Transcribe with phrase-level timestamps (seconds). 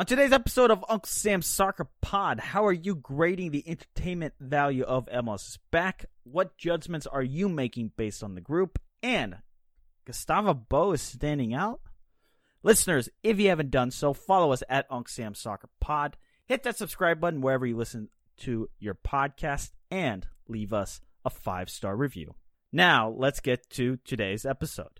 [0.00, 4.82] On today's episode of Uncle Sam's Soccer Pod, how are you grading the entertainment value
[4.82, 6.06] of MLS back?
[6.22, 8.78] What judgments are you making based on the group?
[9.02, 9.36] And
[10.06, 11.82] Gustavo Bou is standing out?
[12.62, 16.16] Listeners, if you haven't done so, follow us at Uncle Sam's Soccer Pod.
[16.46, 18.08] Hit that subscribe button wherever you listen
[18.38, 22.36] to your podcast and leave us a five star review.
[22.72, 24.99] Now, let's get to today's episode.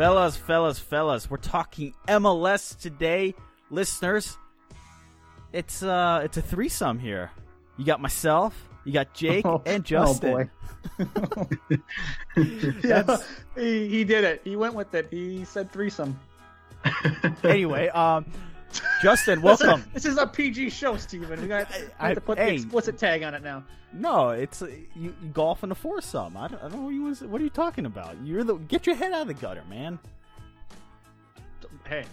[0.00, 3.34] Fellas, fellas, fellas, we're talking MLS today,
[3.68, 4.38] listeners.
[5.52, 7.30] It's uh it's a threesome here.
[7.76, 10.48] You got myself, you got Jake Oh, and Justin.
[10.96, 11.78] Oh boy.
[12.82, 13.18] yeah,
[13.54, 14.40] he, he did it.
[14.42, 15.08] He went with it.
[15.10, 16.18] He said threesome.
[17.44, 18.24] anyway, um
[19.02, 19.90] Justin, This is- welcome.
[19.92, 21.40] This is, a PG show, Steven.
[21.40, 22.50] We got we I- have to put hey.
[22.50, 23.64] the explicit tag on it now.
[23.92, 26.36] No, it's uh, you, you golf in a foursome.
[26.36, 28.16] I don't, I don't know what you was, what are you talking about?
[28.24, 29.98] You're the get your head out of the gutter, man.
[31.88, 32.04] Hey,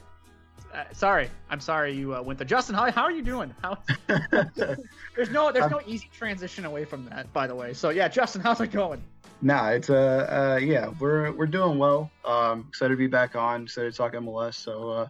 [0.73, 1.29] uh, sorry.
[1.49, 2.75] I'm sorry you uh, went to Justin.
[2.75, 3.53] How, how are you doing?
[3.61, 3.77] How,
[5.15, 7.73] there's no there's no easy transition away from that, by the way.
[7.73, 9.03] So yeah, Justin, how's it going?
[9.41, 12.09] Nah, it's uh, uh yeah, we're we're doing well.
[12.25, 13.63] Um, excited to be back on.
[13.63, 14.55] Excited to talk MLS.
[14.55, 15.07] So uh,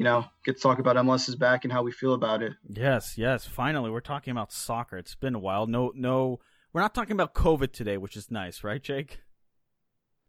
[0.00, 2.54] you know, get to talk about MLS is back and how we feel about it.
[2.66, 3.44] Yes, yes.
[3.44, 4.96] Finally, we're talking about soccer.
[4.96, 5.66] It's been a while.
[5.66, 6.40] No, no,
[6.72, 9.20] we're not talking about COVID today, which is nice, right, Jake?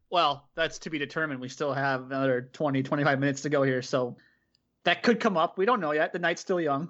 [0.10, 1.40] Well, that's to be determined.
[1.40, 4.18] We still have another 20, 25 minutes to go here, so
[4.84, 5.58] that could come up.
[5.58, 6.12] We don't know yet.
[6.12, 6.90] The night's still young.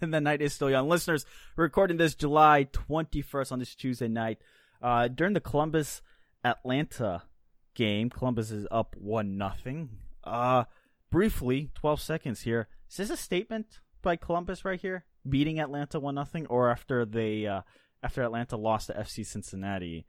[0.00, 0.88] and the night is still young.
[0.88, 1.26] Listeners,
[1.58, 4.38] we're recording this July 21st on this Tuesday night.
[4.80, 6.00] Uh, during the Columbus
[6.42, 7.24] Atlanta
[7.74, 9.90] game, Columbus is up 1 nothing.
[10.24, 10.64] Uh,
[11.10, 12.68] briefly, 12 seconds here.
[12.90, 15.04] Is this a statement by Columbus right here?
[15.28, 17.62] Beating Atlanta 1 nothing, or after they uh,
[18.02, 20.06] after Atlanta lost to FC Cincinnati?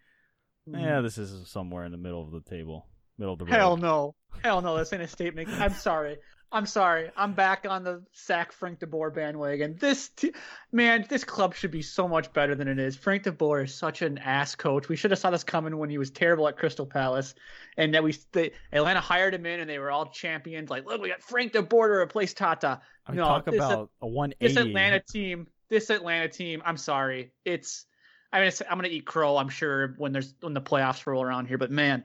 [0.66, 2.86] Yeah, this is somewhere in the middle of the table,
[3.18, 3.54] middle of the road.
[3.54, 4.16] Hell no.
[4.44, 4.78] Hell no.
[4.78, 5.50] This ain't a statement.
[5.50, 6.18] I'm sorry.
[6.52, 7.12] I'm sorry.
[7.16, 9.78] I'm back on the sack Frank DeBoer bandwagon.
[9.80, 10.34] This t-
[10.72, 12.96] man, this club should be so much better than it is.
[12.96, 14.90] Frank DeBoer is such an ass coach.
[14.90, 17.36] We should have saw this coming when he was terrible at Crystal Palace,
[17.78, 20.72] and that we the, Atlanta hired him in, and they were all champions.
[20.72, 22.82] Like, look, we got Frank DeBoer to replace Tata.
[23.06, 24.48] I mean, no, talk this- about a 180.
[24.56, 27.32] this Atlanta team, this Atlanta team, I'm sorry.
[27.46, 27.86] It's
[28.34, 31.06] I mean it's, I'm going to eat crow, I'm sure when there's when the playoffs
[31.06, 32.04] roll around here, but man,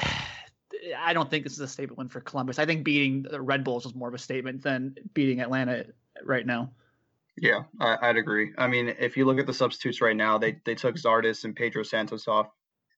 [0.98, 2.58] I don't think this is a statement win for Columbus.
[2.58, 5.86] I think beating the Red Bulls was more of a statement than beating Atlanta
[6.22, 6.70] right now.
[7.36, 8.52] Yeah, I, I'd agree.
[8.56, 11.56] I mean, if you look at the substitutes right now, they they took Zardes and
[11.56, 12.48] Pedro Santos off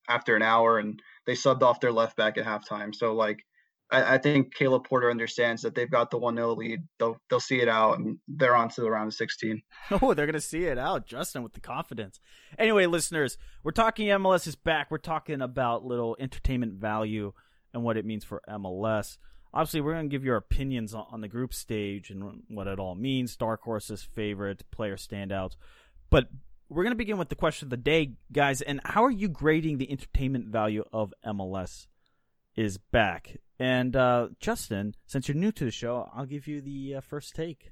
[0.09, 2.95] after an hour, and they subbed off their left back at halftime.
[2.95, 3.45] So like,
[3.91, 6.81] I, I think Caleb Porter understands that they've got the one 0 lead.
[6.99, 9.63] They'll they'll see it out, and they're on to the round of sixteen.
[10.03, 12.21] Oh, they're gonna see it out, Justin, with the confidence.
[12.59, 14.91] Anyway, listeners, we're talking MLS is back.
[14.91, 17.33] We're talking about little entertainment value
[17.77, 19.19] and what it means for MLS.
[19.53, 22.95] Obviously, we're gonna give your opinions on, on the group stage and what it all
[22.95, 23.37] means.
[23.37, 25.57] Dark horses, favorite player standouts,
[26.11, 26.29] but
[26.69, 28.63] we're gonna begin with the question of the day, guys.
[28.63, 31.87] And how are you grading the entertainment value of MLS
[32.57, 33.37] is back?
[33.59, 37.35] And uh, Justin, since you're new to the show, I'll give you the uh, first
[37.35, 37.71] take.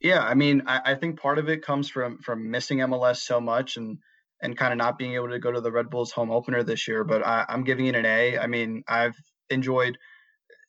[0.00, 3.40] Yeah, I mean, I, I think part of it comes from from missing MLS so
[3.40, 3.98] much and
[4.42, 6.88] and kind of not being able to go to the Red Bulls home opener this
[6.88, 7.04] year.
[7.04, 8.38] But I, I'm giving it an A.
[8.38, 9.16] I mean, I've
[9.50, 9.98] enjoyed,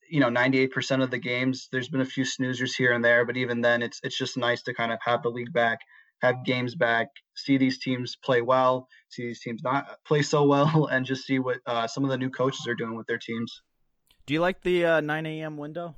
[0.10, 1.70] you know, 98% of the games.
[1.72, 4.62] There's been a few snoozers here and there, but even then, it's it's just nice
[4.64, 5.80] to kind of have the league back,
[6.22, 10.86] have games back, see these teams play well, see these teams not play so well,
[10.92, 13.62] and just see what uh, some of the new coaches are doing with their teams.
[14.26, 15.58] Do you like the uh, 9 a.m.
[15.58, 15.96] window?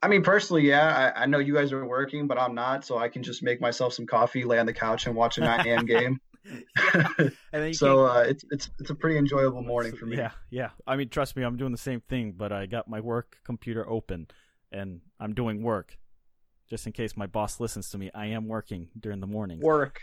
[0.00, 2.98] I mean, personally, yeah, I, I know you guys are working, but I'm not, so
[2.98, 5.66] I can just make myself some coffee, lay on the couch, and watch a 9
[5.66, 5.86] a.m.
[5.86, 6.20] game.
[7.52, 10.16] And then you so uh, it's it's it's a pretty enjoyable morning for me.
[10.16, 10.70] Yeah, yeah.
[10.86, 13.88] I mean, trust me, I'm doing the same thing, but I got my work computer
[13.88, 14.28] open,
[14.72, 15.96] and I'm doing work.
[16.68, 19.60] Just in case my boss listens to me, I am working during the morning.
[19.60, 20.00] Work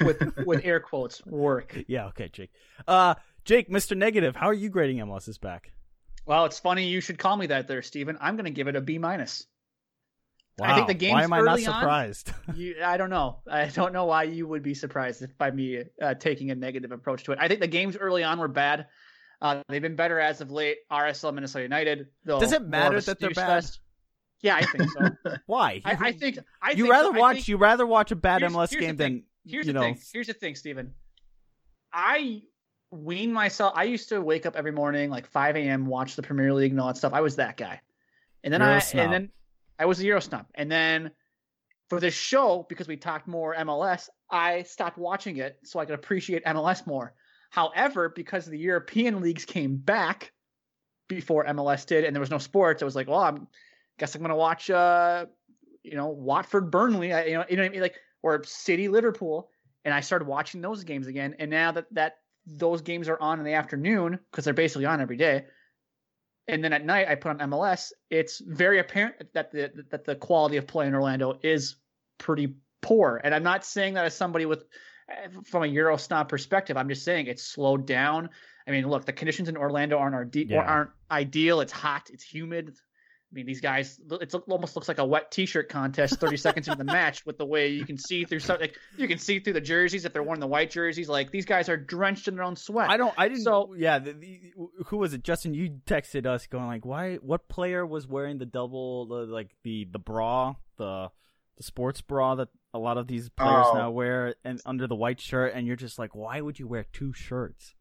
[0.00, 1.24] with with air quotes.
[1.26, 1.76] Work.
[1.88, 2.50] Yeah, okay, Jake.
[2.86, 3.14] Uh,
[3.44, 3.96] Jake, Mr.
[3.96, 5.72] Negative, how are you grading MLS is back?
[6.26, 8.16] Well, it's funny you should call me that there, Steven.
[8.20, 9.46] I'm going to give it a B minus.
[10.58, 10.70] Wow.
[10.70, 12.32] I think the games Why am I not early on- surprised?
[12.54, 13.40] You, I don't know.
[13.50, 17.24] I don't know why you would be surprised by me uh, taking a negative approach
[17.24, 17.38] to it.
[17.40, 18.86] I think the games early on were bad.
[19.42, 20.76] Uh, they've been better as of late.
[20.92, 22.06] RSL Minnesota United.
[22.24, 23.46] Though, Does it matter that they're bad?
[23.64, 23.80] fest.
[24.42, 25.08] Yeah, I think so.
[25.46, 25.82] Why?
[25.84, 26.38] I, I think.
[26.62, 27.18] I you think rather so.
[27.18, 29.78] Watch think- you rather watch a bad Here's- MLS here's game than Here's you the
[29.80, 29.84] know.
[29.86, 29.98] thing.
[30.12, 30.94] Here's the thing, Stephen.
[31.92, 32.42] I
[32.90, 33.72] wean myself.
[33.76, 35.86] I used to wake up every morning like 5 a.m.
[35.86, 37.12] watch the Premier League and all that stuff.
[37.12, 37.80] I was that guy,
[38.42, 39.28] and then Euro I and then
[39.78, 41.10] I was a Euro snob, and then
[41.88, 45.94] for this show because we talked more MLS, I stopped watching it so I could
[45.94, 47.14] appreciate MLS more.
[47.50, 50.32] However, because the European leagues came back
[51.08, 53.46] before MLS did, and there was no sports, I was like, well, I'm
[53.98, 55.26] guess I'm gonna watch, uh,
[55.82, 59.50] you know, Watford, Burnley, you know, you know what I mean, like or City, Liverpool,
[59.84, 61.36] and I started watching those games again.
[61.38, 62.14] And now that that
[62.46, 65.44] those games are on in the afternoon because they're basically on every day,
[66.48, 67.92] and then at night I put on MLS.
[68.10, 71.76] It's very apparent that the that the quality of play in Orlando is
[72.18, 73.20] pretty poor.
[73.24, 74.64] And I'm not saying that as somebody with
[75.44, 76.76] from a Euro snob perspective.
[76.76, 78.30] I'm just saying it's slowed down.
[78.66, 80.62] I mean, look, the conditions in Orlando aren't are Yeah.
[80.62, 81.60] aren't ideal.
[81.60, 82.08] It's hot.
[82.12, 82.74] It's humid.
[83.34, 86.78] I mean, these guys, it almost looks like a wet T-shirt contest 30 seconds into
[86.78, 88.70] the match with the way you can see through something.
[88.96, 91.08] You can see through the jerseys if they're wearing the white jerseys.
[91.08, 92.88] Like these guys are drenched in their own sweat.
[92.88, 93.12] I don't.
[93.18, 93.42] I didn't.
[93.42, 93.98] So- yeah.
[93.98, 94.40] The, the,
[94.86, 95.24] who was it?
[95.24, 97.16] Justin, you texted us going like, "Why?
[97.16, 101.08] What player was wearing the double, the, like the the bra, the
[101.56, 103.74] the sports bra that a lot of these players Oh.
[103.76, 106.84] now wear, and under the white shirt?" And you're just like, "Why would you wear
[106.92, 107.74] two shirts?"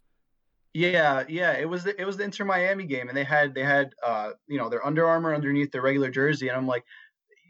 [0.73, 3.63] Yeah, yeah, it was the, it was the Inter Miami game, and they had they
[3.63, 6.83] had uh you know their Under Armour underneath their regular jersey, and I'm like,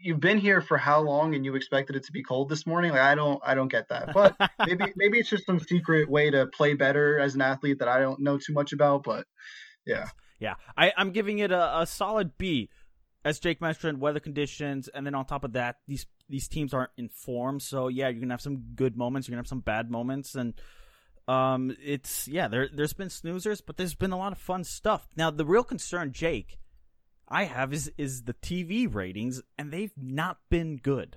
[0.02, 2.92] you've been here for how long, and you expected it to be cold this morning?
[2.92, 4.36] Like I don't I don't get that, but
[4.66, 7.98] maybe maybe it's just some secret way to play better as an athlete that I
[7.98, 9.26] don't know too much about, but
[9.86, 12.68] yeah, Yeah, I, I'm giving it a, a solid B.
[13.24, 16.90] As Jake mentioned, weather conditions, and then on top of that, these these teams aren't
[16.98, 17.58] in form.
[17.58, 20.52] So yeah, you're gonna have some good moments, you're gonna have some bad moments, and
[21.26, 25.08] um, it's yeah, there there's been snoozers, but there's been a lot of fun stuff.
[25.16, 26.58] Now the real concern, Jake,
[27.28, 31.16] I have is is the TV ratings, and they've not been good.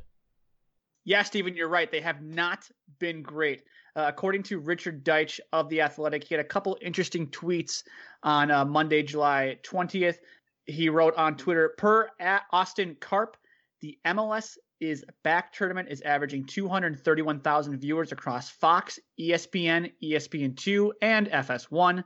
[1.04, 1.90] Yeah, Steven, you're right.
[1.90, 2.70] They have not
[3.00, 3.64] been great.
[3.96, 7.84] Uh, according to Richard Deitsch of The Athletic, he had a couple interesting tweets
[8.24, 10.18] on uh, Monday, July 20th.
[10.66, 12.10] He wrote on Twitter, per
[12.52, 13.38] Austin Karp,
[13.80, 22.04] the MLS is back tournament is averaging 231,000 viewers across Fox, ESPN, ESPN2, and FS1.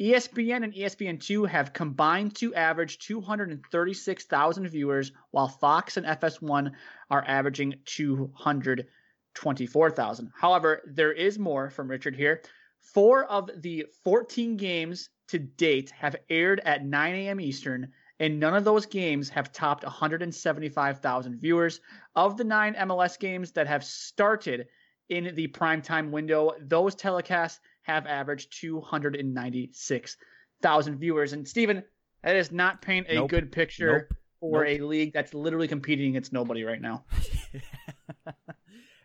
[0.00, 6.72] ESPN and E ESPN2 have combined to average 236,000 viewers, while Fox and FS1
[7.10, 10.32] are averaging 224,000.
[10.34, 12.42] However, there is more from Richard here.
[12.80, 17.40] Four of the 14 games to date have aired at 9 a.m.
[17.40, 21.80] Eastern, and none of those games have topped 175,000 viewers.
[22.14, 24.66] Of the nine MLS games that have started
[25.08, 31.32] in the primetime window, those telecasts have averaged 296,000 viewers.
[31.32, 31.82] And Steven,
[32.22, 33.30] that does not paint a Nope.
[33.30, 34.18] good picture Nope.
[34.40, 34.80] for Nope.
[34.80, 37.04] a league that's literally competing against nobody right now.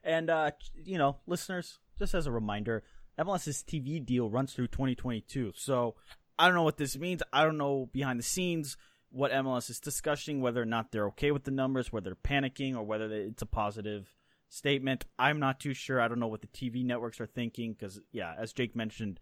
[0.03, 0.51] and uh,
[0.85, 2.83] you know, listeners, just as a reminder,
[3.19, 5.51] MLS's TV deal runs through 2022.
[5.55, 5.95] So
[6.37, 7.21] I don't know what this means.
[7.33, 8.77] I don't know behind the scenes
[9.11, 12.75] what MLS is discussing, whether or not they're okay with the numbers, whether they're panicking,
[12.75, 14.13] or whether it's a positive
[14.49, 15.05] statement.
[15.17, 16.01] I'm not too sure.
[16.01, 19.19] I don't know what the TV networks are thinking because, yeah, as Jake mentioned,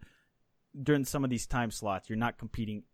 [0.80, 2.84] during some of these time slots, you're not competing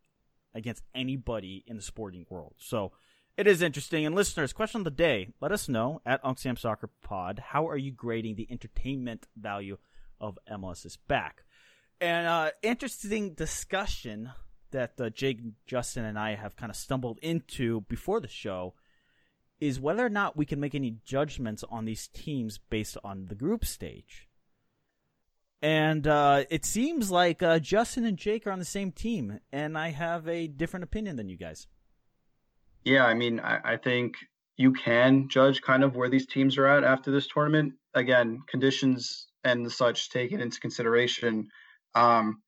[0.55, 2.55] against anybody in the sporting world.
[2.59, 2.93] So
[3.37, 4.07] it is interesting.
[4.07, 7.41] And listeners, question of the day: Let us know at Unc Sam Soccer Pod.
[7.49, 9.79] How are you grading the entertainment value
[10.21, 11.45] of MLS is back?
[12.01, 14.31] And uh, interesting discussion
[14.75, 18.75] that uh, Jake, Justin, and I have kind of stumbled into before the show
[19.61, 23.35] is whether or not we can make any judgments on these teams based on the
[23.35, 24.29] group stage.
[25.63, 29.79] And uh, it seems like uh, Justin and Jake are on the same team, and
[29.79, 31.67] I have a different opinion than you guys.
[32.85, 33.07] yeah.
[33.07, 34.17] I mean, I, I think
[34.57, 37.75] you can judge kind of where these teams are at after this tournament.
[37.95, 41.49] Again, conditions and such taken into consideration.
[41.95, 42.43] Um,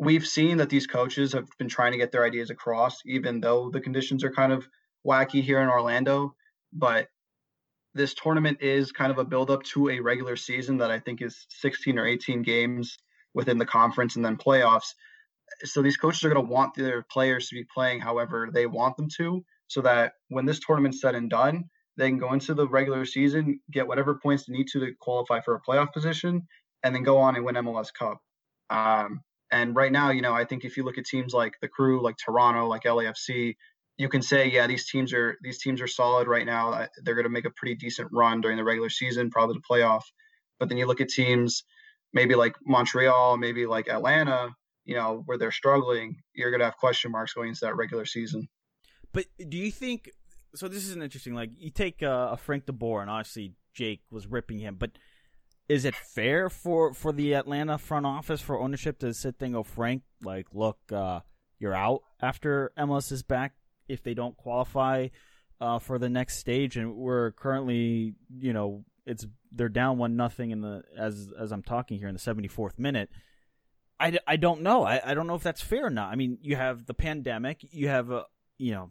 [0.00, 3.70] we've seen that these coaches have been trying to get their ideas across, even though
[3.70, 4.66] the conditions are kind of
[5.06, 6.34] wacky here in Orlando.
[6.72, 7.08] But
[7.94, 11.20] this tournament is kind of a build up to a regular season that I think
[11.20, 12.96] is 16 or 18 games
[13.34, 14.94] within the conference and then playoffs.
[15.64, 18.96] So these coaches are going to want their players to be playing however they want
[18.96, 21.64] them to, so that when this tournament's said and done,
[21.98, 25.40] they can go into the regular season, get whatever points they need to to qualify
[25.40, 26.46] for a playoff position,
[26.82, 28.18] and then go on and win MLS Cup.
[28.70, 31.68] Um, and right now, you know, I think if you look at teams like the
[31.68, 33.56] Crew, like Toronto, like LAFC,
[33.96, 36.86] you can say, yeah, these teams are these teams are solid right now.
[37.02, 40.02] They're going to make a pretty decent run during the regular season, probably the playoff.
[40.58, 41.64] But then you look at teams
[42.12, 44.50] maybe like Montreal, maybe like Atlanta,
[44.84, 46.16] you know, where they're struggling.
[46.34, 48.48] You're going to have question marks going into that regular season.
[49.12, 50.10] But do you think?
[50.54, 51.34] So this is an interesting.
[51.34, 54.92] Like you take uh, a Frank DeBoer, and obviously Jake was ripping him, but
[55.70, 59.54] is it fair for for the Atlanta front office for ownership to sit there and
[59.54, 61.20] go, Frank, like, look, uh,
[61.60, 63.54] you're out after MLS is back
[63.88, 65.06] if they don't qualify
[65.60, 70.50] uh, for the next stage, and we're currently, you know, it's they're down one nothing
[70.50, 73.08] in the as as I'm talking here in the 74th minute.
[74.00, 74.82] I, I don't know.
[74.84, 76.10] I, I don't know if that's fair or not.
[76.10, 77.64] I mean, you have the pandemic.
[77.70, 78.24] You have a
[78.58, 78.90] you know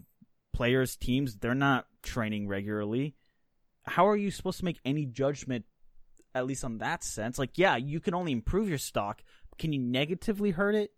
[0.53, 1.35] players teams.
[1.35, 3.15] They're not training regularly.
[3.83, 5.65] How are you supposed to make any judgment,
[6.35, 7.37] at least on that sense?
[7.37, 9.21] Like, yeah, you can only improve your stock.
[9.57, 10.91] Can you negatively hurt it?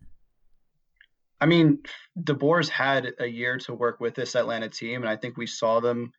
[1.40, 1.80] I mean,
[2.16, 5.48] the DeBoer's had a year to work with this Atlanta team, and I think we
[5.48, 6.12] saw them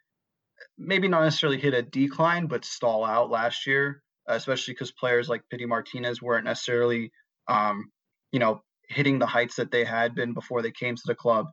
[0.77, 5.49] maybe not necessarily hit a decline, but stall out last year, especially because players like
[5.49, 7.13] Pity Martinez weren't necessarily,
[7.49, 7.91] um,
[8.33, 11.47] you know, hitting the heights that they had been before they came to the club.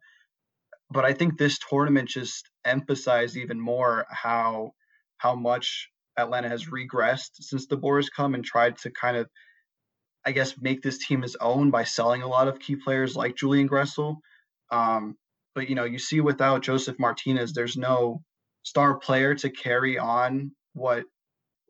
[0.92, 4.72] But I think this tournament just emphasized even more how
[5.18, 5.90] how much
[6.20, 9.30] Atlanta has regressed since DeBoer has come and tried to kind of
[10.26, 13.36] I guess, make this team his own by selling a lot of key players like
[13.36, 14.18] Julian Gressel.
[14.72, 15.16] Um,
[15.56, 18.22] but you know, you see without Josef Martinez, there's no
[18.64, 21.06] star player to carry on what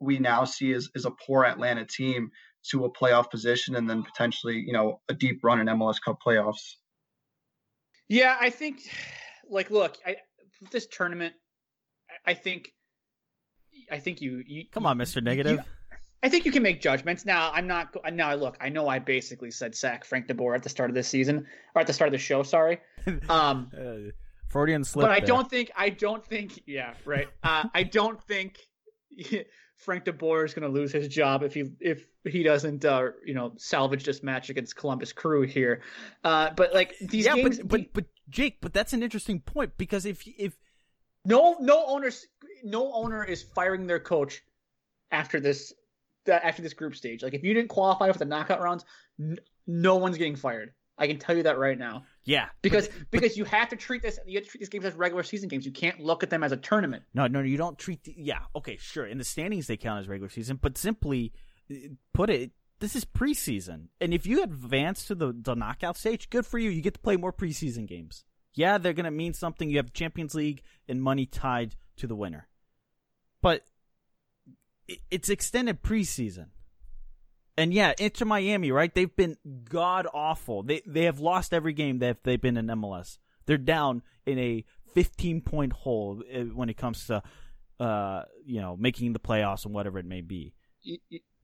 [0.00, 2.30] we now see is as a poor Atlanta team
[2.70, 6.18] to a playoff position and then potentially, you know, a deep run in MLS Cup
[6.24, 6.74] playoffs.
[8.08, 8.80] Yeah, I think
[9.48, 10.16] like look, I
[10.70, 11.34] this tournament
[12.26, 12.72] I think
[13.90, 15.22] I think you, you Come on, Mr.
[15.22, 15.58] Negative.
[15.58, 15.64] You,
[16.22, 17.24] I think you can make judgments.
[17.24, 17.96] Now, I'm not.
[18.12, 21.08] Now, look, I know I basically said sack Frank DeBoer at the start of this
[21.08, 22.42] season, or at the start of the show.
[22.42, 22.78] Sorry.
[23.30, 24.10] Um, uh,
[24.48, 25.04] Freudian slip.
[25.04, 25.28] But I there.
[25.28, 25.70] don't think.
[25.76, 26.60] I don't think.
[26.66, 27.28] Yeah, right.
[27.42, 28.58] Uh, I don't think
[29.76, 33.32] Frank DeBoer is going to lose his job if he if he doesn't, uh, you
[33.32, 35.82] know, salvage this match against Columbus Crew here.
[36.22, 39.72] Uh, but like these yeah, games, but, but but Jake, but that's an interesting point
[39.78, 40.58] because if if
[41.24, 42.26] no no owners
[42.64, 44.42] no owner is firing their coach
[45.10, 45.72] after this
[46.26, 47.22] that after this group stage.
[47.22, 48.84] Like if you didn't qualify for the knockout rounds,
[49.18, 50.72] n- no one's getting fired.
[50.98, 52.04] I can tell you that right now.
[52.24, 54.84] Yeah, because but, because you have to treat this you have to treat these games
[54.84, 55.64] as regular season games.
[55.64, 57.04] You can't look at them as a tournament.
[57.14, 58.04] No, no, you don't treat.
[58.04, 59.06] The, yeah, okay, sure.
[59.06, 61.32] In the standings, they count as regular season, but simply
[62.12, 62.50] put it,
[62.80, 66.68] this is preseason, and if you advance to the the knockout stage, good for you.
[66.68, 68.24] You get to play more preseason games.
[68.52, 69.70] Yeah, they're gonna mean something.
[69.70, 72.48] You have Champions League and money tied to the winner,
[73.42, 73.64] but
[75.10, 76.46] it's extended preseason.
[77.56, 78.94] And yeah, Inter Miami, right?
[78.94, 80.62] They've been god awful.
[80.62, 83.18] They they have lost every game that they've been in MLS.
[83.46, 87.22] They're down in a 15 point hole eh, when it comes to
[87.80, 90.52] uh, you know, making the playoffs and whatever it may be.
[90.82, 90.98] You,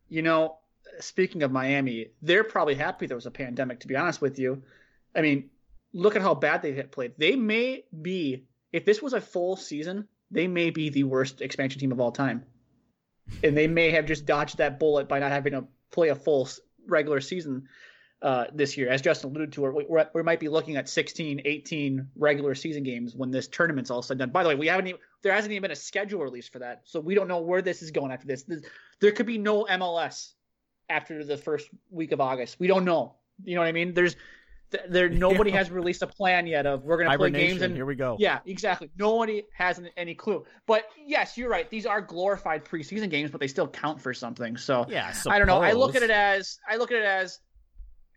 [0.09, 0.59] you know,
[1.01, 4.63] speaking of Miami, they're probably happy there was a pandemic to be honest with you.
[5.15, 5.51] I mean,
[5.95, 7.15] look at how bad they had played.
[7.17, 11.81] They may be if this was a full season, they may be the worst expansion
[11.81, 12.45] team of all time
[13.43, 16.49] and they may have just dodged that bullet by not having to play a full
[16.87, 17.69] regular season
[18.23, 18.89] uh, this year.
[18.89, 23.15] As Justin alluded to, we, we might be looking at 16, 18 regular season games
[23.15, 24.31] when this tournament's all said and done.
[24.31, 26.83] By the way, we haven't even, there hasn't even been a schedule release for that,
[26.85, 28.45] so we don't know where this is going after this.
[29.01, 30.33] There could be no MLS
[30.89, 32.59] after the first week of August.
[32.59, 33.17] We don't know.
[33.45, 33.93] You know what I mean?
[33.93, 34.17] There's
[34.89, 37.87] there nobody has released a plan yet of we're going to play games and here
[37.87, 38.17] we go.
[38.19, 38.91] Yeah, exactly.
[38.99, 40.45] Nobody has any clue.
[40.67, 41.69] But yes, you're right.
[41.71, 44.57] These are glorified preseason games, but they still count for something.
[44.57, 45.61] So yeah, I don't know.
[45.61, 47.41] I look at it as I look at it as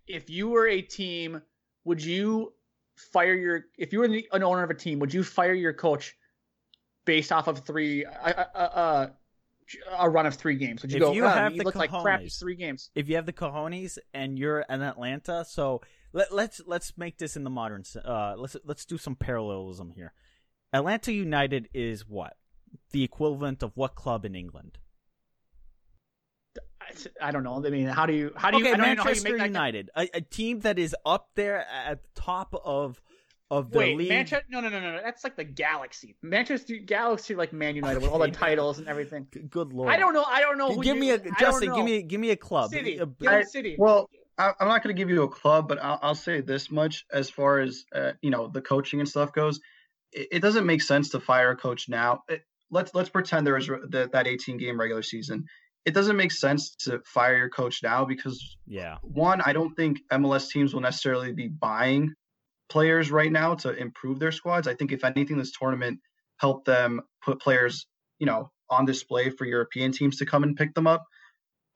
[0.08, 1.42] if you were a team,
[1.86, 2.54] would you
[2.96, 6.16] fire your if you were an owner of a team, would you fire your coach
[7.06, 9.08] based off of three uh, uh, uh,
[9.98, 10.82] a run of three games?
[10.82, 11.12] Would you if go?
[11.14, 12.90] You oh, have you the look cojones, like crap three games.
[12.96, 15.82] If you have the cojones and you're an Atlanta, so
[16.14, 17.84] let, let's let's make this in the modern.
[18.04, 20.14] Uh, let's let's do some parallelism here.
[20.74, 22.38] Atlanta United is what
[22.92, 24.78] the equivalent of what club in England?
[27.22, 27.64] I don't know.
[27.64, 28.68] I mean, how do you how do you?
[28.68, 33.00] Okay, Manchester United, a, a, team that is up there at the top of
[33.52, 34.10] of the Wait, league.
[34.10, 34.46] Manchester?
[34.50, 35.02] No, no, no, no, no.
[35.04, 36.16] That's like the Galaxy.
[36.22, 38.06] Manchester Galaxy, like Man United, okay.
[38.06, 39.28] with all the titles and everything.
[39.50, 39.90] Good lord.
[39.90, 40.24] I don't know.
[40.24, 40.76] I don't know.
[40.78, 41.74] give you, me a Justin.
[41.74, 42.72] Give me give me a club.
[42.72, 42.98] City.
[42.98, 43.76] A, a, City.
[43.78, 44.10] Well,
[44.40, 47.06] I, am not going to give you a club, but I'll, I'll say this much:
[47.12, 49.60] as far as uh, you know, the coaching and stuff goes,
[50.14, 52.24] it, it, doesn't make sense to fire a coach now.
[52.30, 55.46] It, let's let's pretend there was the, that 18 game regular season.
[55.86, 60.00] It doesn't make sense to fire your coach now because yeah, one, I don't think
[60.12, 62.14] MLS teams will necessarily be buying
[62.70, 64.68] players right now to improve their squads.
[64.68, 66.00] I think if anything, this tournament
[66.38, 67.88] helped them put players,
[68.20, 71.04] you know, on display for European teams to come and pick them up.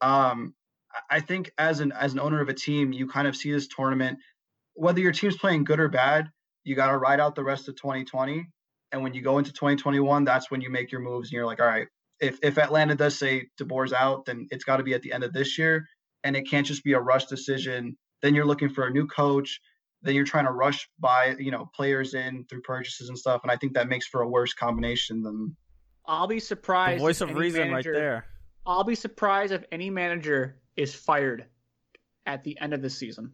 [0.01, 0.53] Um,
[1.09, 3.67] I think as an as an owner of a team, you kind of see this
[3.67, 4.19] tournament,
[4.73, 6.29] whether your team's playing good or bad,
[6.63, 8.47] you got to ride out the rest of 2020.
[8.91, 11.59] And when you go into 2021, that's when you make your moves and you're like,
[11.59, 11.87] all right,
[12.19, 15.23] if if Atlanta does say DeBoer's out, then it's got to be at the end
[15.23, 15.85] of this year,
[16.23, 17.97] and it can't just be a rush decision.
[18.21, 19.59] Then you're looking for a new coach.
[20.03, 23.51] Then you're trying to rush by, you know, players in through purchases and stuff, and
[23.51, 25.55] I think that makes for a worse combination than.
[26.05, 26.99] I'll be surprised.
[26.99, 28.25] The voice of reason, manager, right there.
[28.65, 31.45] I'll be surprised if any manager is fired
[32.25, 33.33] at the end of the season.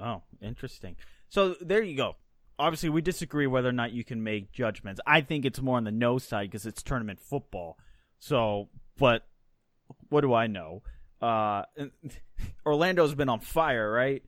[0.00, 0.96] Oh, interesting.
[1.28, 2.16] So there you go
[2.58, 5.00] obviously we disagree whether or not you can make judgments.
[5.06, 7.78] I think it's more on the no side because it's tournament football.
[8.18, 9.26] So, but
[10.08, 10.82] what do I know?
[11.20, 11.64] Uh,
[12.66, 14.22] Orlando's been on fire, right?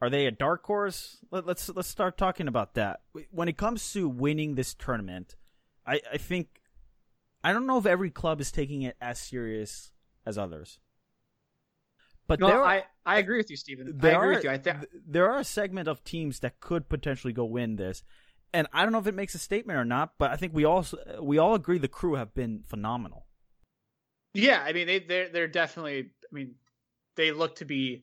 [0.00, 1.18] Are they a dark horse?
[1.30, 3.00] Let, let's let's start talking about that.
[3.30, 5.36] When it comes to winning this tournament,
[5.86, 6.60] I, I think
[7.42, 9.92] I don't know if every club is taking it as serious
[10.26, 10.78] as others.
[12.28, 13.86] But no, there are, I, I agree with you, Stephen.
[13.86, 14.50] I agree are, with you.
[14.50, 18.02] I th- there are a segment of teams that could potentially go win this,
[18.52, 20.14] and I don't know if it makes a statement or not.
[20.18, 20.84] But I think we all
[21.20, 23.26] we all agree the crew have been phenomenal.
[24.34, 25.98] Yeah, I mean they they're they're definitely.
[26.00, 26.54] I mean,
[27.16, 28.02] they look to be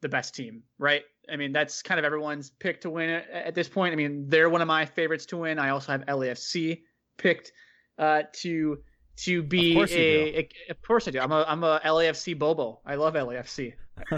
[0.00, 1.02] the best team, right?
[1.30, 3.92] I mean that's kind of everyone's pick to win at, at this point.
[3.92, 5.58] I mean they're one of my favorites to win.
[5.58, 6.80] I also have LAFC
[7.18, 7.52] picked
[7.98, 8.78] uh, to
[9.24, 11.20] to be of a, a, Of course I do.
[11.20, 12.80] I'm a I'm a LAFC Bobo.
[12.84, 13.74] I love LAFC.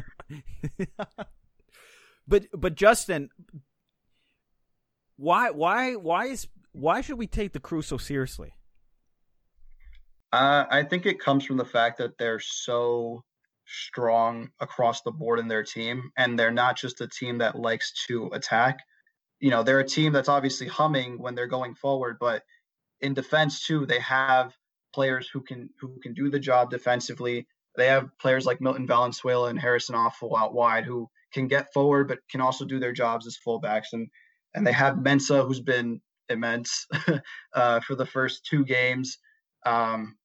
[2.29, 3.31] but but Justin,
[5.17, 8.55] why why why is why should we take the crew so seriously?
[10.33, 13.23] Uh, I think it comes from the fact that they're so
[13.67, 17.93] strong across the board in their team, and they're not just a team that likes
[18.09, 18.81] to attack.
[19.39, 22.43] You know, they're a team that's obviously humming when they're going forward, but
[23.01, 24.57] in defense too, they have
[24.95, 27.49] players who can who can do the job defensively.
[27.77, 32.09] They have players like Milton Valenzuela and Harrison Afful out wide who can get forward
[32.09, 33.89] but can also do their jobs as fullbacks.
[33.95, 34.09] And
[34.55, 36.87] and they have Mensah who's been immense
[37.55, 39.19] uh, for the first two games.
[39.67, 40.17] Um,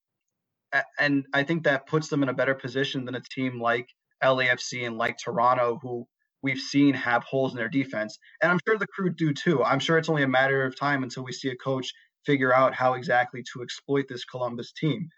[1.00, 3.88] and I think that puts them in a better position than a team like
[4.24, 6.08] LAFC and like Toronto, who
[6.42, 8.18] we've seen have holes in their defense.
[8.42, 9.64] And I'm sure the crew do too.
[9.64, 11.92] I'm sure it's only a matter of time until we see a coach
[12.30, 15.10] figure out how exactly to exploit this Columbus team.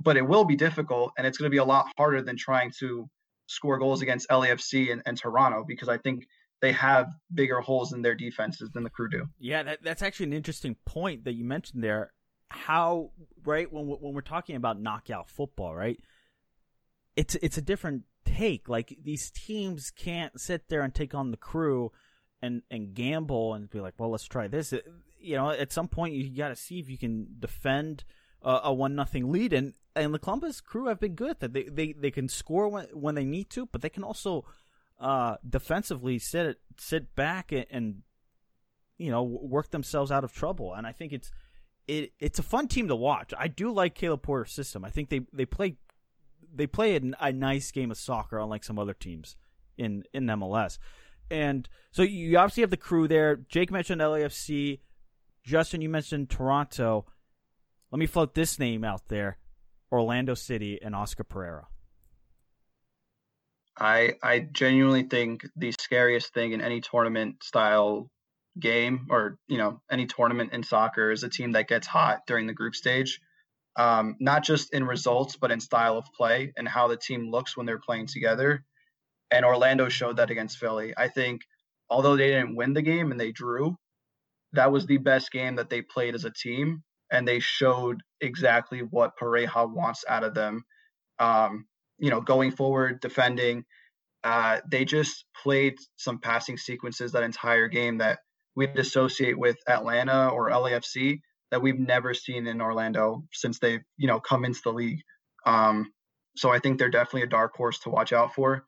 [0.00, 2.72] But it will be difficult, and it's going to be a lot harder than trying
[2.80, 3.08] to
[3.46, 6.26] score goals against LAFC and, and Toronto because I think
[6.60, 9.28] they have bigger holes in their defenses than the crew do.
[9.38, 12.12] Yeah, that, that's actually an interesting point that you mentioned there.
[12.48, 13.10] How
[13.44, 16.00] right when when we're talking about knockout football, right?
[17.14, 18.68] It's it's a different take.
[18.68, 21.92] Like these teams can't sit there and take on the crew
[22.42, 24.72] and and gamble and be like, well, let's try this
[25.26, 28.04] you know, at some point you got to see if you can defend
[28.42, 31.64] uh, a one nothing lead, and and the Columbus Crew have been good that they
[31.64, 34.44] they, they can score when when they need to, but they can also
[35.00, 38.02] uh, defensively sit sit back and, and
[38.98, 41.32] you know work themselves out of trouble, and I think it's
[41.88, 43.32] it it's a fun team to watch.
[43.36, 44.84] I do like Caleb Porter's system.
[44.84, 45.76] I think they they play
[46.54, 49.36] they play a, a nice game of soccer, unlike some other teams
[49.76, 50.78] in in MLS.
[51.30, 53.36] And so you obviously have the crew there.
[53.36, 54.78] Jake mentioned LAFC.
[55.46, 57.06] Justin, you mentioned Toronto.
[57.92, 59.38] Let me float this name out there:
[59.92, 61.66] Orlando City and Oscar Pareja.
[63.78, 68.10] I I genuinely think the scariest thing in any tournament style
[68.58, 72.46] game or you know any tournament in soccer is a team that gets hot during
[72.46, 73.20] the group stage
[73.76, 77.54] um, not just in results but in style of play and how the team looks
[77.56, 78.64] when they're playing together
[79.30, 81.42] and orlando showed that against philly i think
[81.90, 83.76] although they didn't win the game and they drew
[84.56, 88.80] that was the best game that they played as a team, and they showed exactly
[88.80, 90.64] what Pareja wants out of them.
[91.18, 91.66] Um,
[91.98, 93.64] you know, going forward, defending.
[94.24, 98.18] Uh, they just played some passing sequences that entire game that
[98.56, 104.08] we'd associate with Atlanta or LAFC that we've never seen in Orlando since they've you
[104.08, 105.00] know come into the league.
[105.46, 105.92] Um,
[106.36, 108.64] so I think they're definitely a dark horse to watch out for.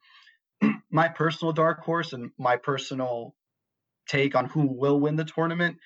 [0.91, 3.35] my personal dark horse and my personal
[4.09, 5.77] take on who will win the tournament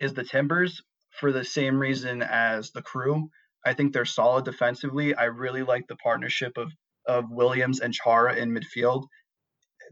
[0.00, 0.82] is the Timbers
[1.20, 3.30] for the same reason as the crew.
[3.64, 5.14] I think they're solid defensively.
[5.14, 6.72] I really like the partnership of
[7.06, 9.04] of Williams and Chara in midfield.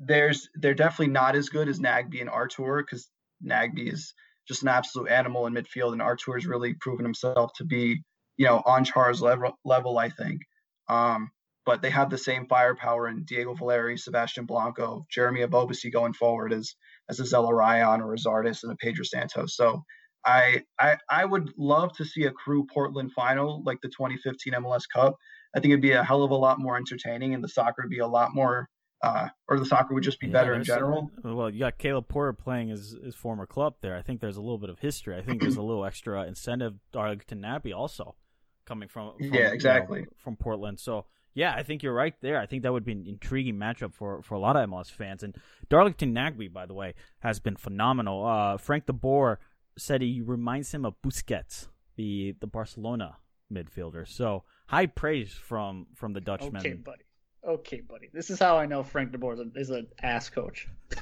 [0.00, 3.08] There's they're definitely not as good as Nagbe and Artur because
[3.44, 4.14] Nagbe is
[4.48, 8.02] just an absolute animal in midfield, and Artur has really proven himself to be,
[8.36, 9.58] you know, on Chara's level.
[9.64, 10.40] Level, I think.
[10.88, 11.30] Um,
[11.64, 16.52] but they have the same firepower in Diego Valeri, Sebastian Blanco, Jeremy Ebobisse going forward
[16.52, 16.74] as
[17.08, 19.56] as a Zelarayán or a Zardes and a Pedro Santos.
[19.56, 19.82] So
[20.24, 24.84] I, I I would love to see a crew Portland final like the 2015 MLS
[24.92, 25.16] Cup.
[25.54, 27.90] I think it'd be a hell of a lot more entertaining, and the soccer would
[27.90, 28.68] be a lot more,
[29.02, 31.10] uh, or the soccer would just be yeah, better in general.
[31.22, 33.96] well, you got Caleb Porter playing his, his former club there.
[33.96, 35.16] I think there's a little bit of history.
[35.16, 36.74] I think there's a little extra incentive.
[36.92, 38.16] Darlington Nagbe also
[38.64, 40.80] coming from, from yeah exactly you know, from Portland.
[40.80, 42.40] So yeah, I think you're right there.
[42.40, 45.22] I think that would be an intriguing matchup for, for a lot of MLS fans.
[45.22, 45.36] And
[45.68, 48.24] Darlington Nagbe, by the way, has been phenomenal.
[48.24, 49.40] Uh, Frank de Boer
[49.76, 53.16] said he reminds him of Busquets, the the Barcelona
[53.52, 54.06] midfielder.
[54.06, 56.60] So high praise from from the Dutchman.
[56.60, 57.02] Okay, buddy.
[57.46, 58.08] Okay, buddy.
[58.12, 60.68] This is how I know Frank de Boer is an ass coach.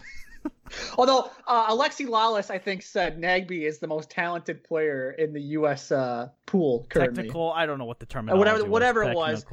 [0.98, 5.40] Although uh, Alexi Lalas, I think, said Nagbe is the most talented player in the
[5.40, 5.92] U.S.
[5.92, 7.24] Uh, pool currently.
[7.24, 8.26] Technical, I don't know what the term.
[8.28, 9.44] Whatever, whatever it was.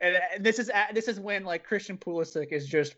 [0.00, 2.94] And, and, this is this is when like Christian Pulisic is just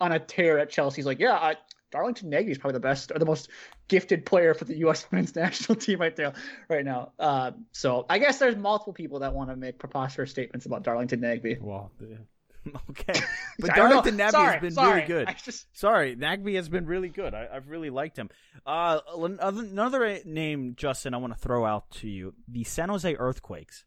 [0.00, 0.96] on a tear at Chelsea.
[0.96, 1.56] He's like, yeah, I,
[1.92, 3.48] Darlington Nagbe is probably the best or the most
[3.88, 5.06] gifted player for the U.S.
[5.12, 6.32] men's national team right there,
[6.68, 7.12] right now.
[7.18, 11.20] Uh, so I guess there's multiple people that want to make preposterous statements about Darlington
[11.20, 11.60] Nagbe.
[11.60, 11.92] Well,
[12.90, 13.20] okay,
[13.58, 14.94] but Darlington Nagbe sorry, has been sorry.
[14.94, 15.34] really good.
[15.42, 15.66] Just...
[15.76, 17.34] Sorry, Nagbe has been really good.
[17.34, 18.30] I, have really liked him.
[18.64, 23.84] Uh, another name, Justin, I want to throw out to you: the San Jose Earthquakes.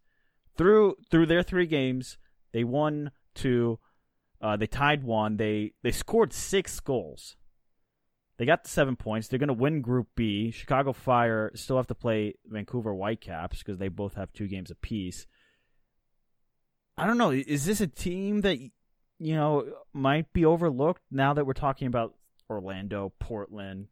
[0.57, 2.17] Through through their three games,
[2.53, 3.79] they won two.
[4.41, 5.37] Uh, they tied one.
[5.37, 7.35] They they scored six goals.
[8.37, 9.27] They got the seven points.
[9.27, 10.51] They're going to win Group B.
[10.51, 15.25] Chicago Fire still have to play Vancouver Whitecaps because they both have two games apiece.
[16.97, 17.31] I don't know.
[17.31, 22.13] Is this a team that you know might be overlooked now that we're talking about
[22.49, 23.87] Orlando, Portland,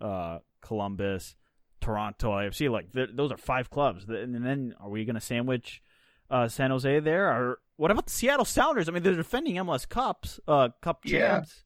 [0.00, 1.36] uh, Columbus,
[1.80, 2.70] Toronto, AFC?
[2.70, 5.82] Like those are five clubs, and then are we going to sandwich
[6.30, 7.28] uh, San Jose there?
[7.28, 8.88] Or what about the Seattle Sounders?
[8.88, 11.64] I mean, they're defending MLS Cups, uh, Cup champs.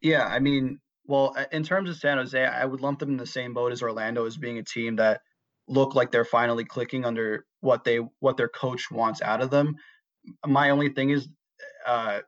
[0.00, 0.18] Yeah.
[0.18, 3.26] yeah, I mean, well, in terms of San Jose, I would lump them in the
[3.26, 5.22] same boat as Orlando as being a team that
[5.66, 9.76] look like they're finally clicking under what they what their coach wants out of them
[10.46, 11.28] my only thing is
[11.86, 12.20] uh,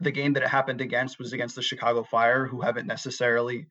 [0.00, 3.66] the game that it happened against was against the Chicago Fire, who haven't necessarily,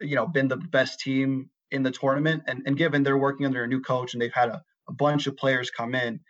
[0.00, 2.44] you know, been the best team in the tournament.
[2.46, 5.26] And, and given they're working under a new coach and they've had a, a bunch
[5.26, 6.20] of players come in,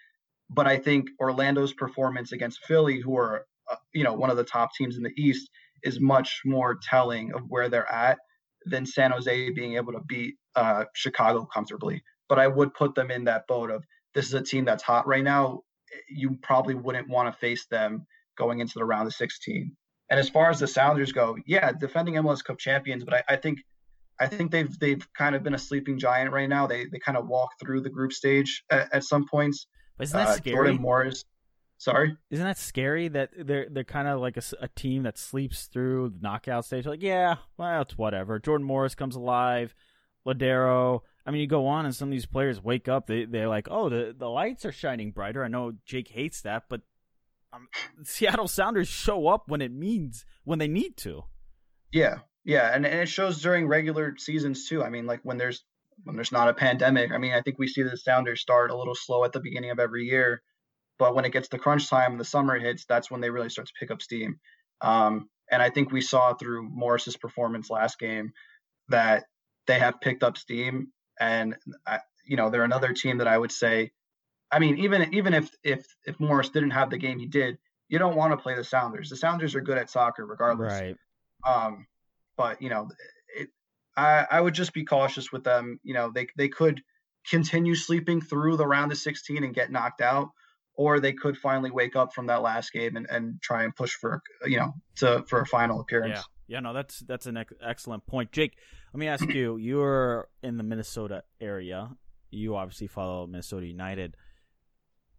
[0.49, 4.45] but I think Orlando's performance against Philly, who are, uh, you know, one of the
[4.45, 5.49] top teams in the East,
[5.83, 8.19] is much more telling of where they're at
[8.67, 12.03] than San Jose being able to beat uh, Chicago comfortably.
[12.29, 13.85] But I would put them in that boat of
[14.15, 15.61] this is a team that's hot right now
[16.09, 19.77] you probably wouldn't want to face them going into the round of 16.
[20.11, 23.37] And as far as the Sounders go, yeah, defending MLS Cup champions, but I, I
[23.37, 23.61] think
[24.19, 26.67] I think they've they've kind of been a sleeping giant right now.
[26.67, 29.67] They they kind of walk through the group stage at, at some points.
[29.97, 30.55] But isn't that uh, scary?
[30.55, 31.25] Jordan Morris.
[31.79, 32.15] Sorry.
[32.31, 36.11] Isn't that scary that they're they're kind of like a, a, team that sleeps through
[36.11, 36.85] the knockout stage?
[36.85, 38.39] Like, yeah, well, it's whatever.
[38.39, 39.75] Jordan Morris comes alive.
[40.27, 43.07] Lodeiro, I mean, you go on and some of these players wake up.
[43.07, 45.45] They they're like, oh, the the lights are shining brighter.
[45.45, 46.81] I know Jake hates that, but
[47.53, 47.69] um,
[48.05, 51.25] Seattle Sounders show up when it means when they need to.
[51.93, 54.83] Yeah, yeah, and, and it shows during regular seasons too.
[54.83, 55.63] I mean, like when there's
[56.05, 57.13] when there's not a pandemic.
[57.13, 59.71] I mean, I think we see the Sounders start a little slow at the beginning
[59.71, 60.43] of every year,
[60.99, 63.51] but when it gets to crunch time and the summer hits, that's when they really
[63.51, 64.37] start to pick up steam.
[64.81, 68.33] Um, and I think we saw through Morris's performance last game
[68.89, 69.25] that
[69.67, 71.57] they have picked up steam and
[71.87, 73.93] I, you know they're another team that I would say.
[74.51, 77.99] I mean, even even if if if Morris didn't have the game he did, you
[77.99, 79.11] don't want to play the Sounders.
[79.11, 80.81] The Sounders are good at soccer regardless.
[80.81, 80.97] Right.
[81.47, 81.87] Um,
[82.37, 82.89] but you know,
[83.37, 83.49] it,
[83.97, 85.79] I I would just be cautious with them.
[85.85, 86.83] You know, they they could
[87.29, 90.31] continue sleeping through the round of 16 and get knocked out,
[90.75, 93.93] or they could finally wake up from that last game and, and try and push
[93.93, 96.19] for you know to for a final appearance.
[96.19, 96.23] Yeah.
[96.51, 98.57] Yeah, no, that's that's an ex- excellent point, Jake.
[98.93, 101.91] Let me ask you: You're in the Minnesota area.
[102.33, 104.17] You obviously follow Minnesota United.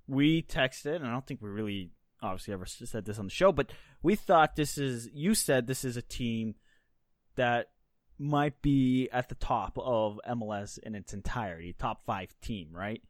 [0.08, 1.92] We texted, and I don't think we really
[2.22, 3.72] obviously ever said this on the show, but
[4.04, 5.10] we thought this is.
[5.14, 6.56] You said this is a team
[7.38, 7.68] that
[8.20, 13.02] might be at the top of MLS in its entirety, top five team, right?